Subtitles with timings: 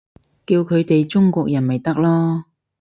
[0.47, 2.45] 叫佢哋中國人咪得囉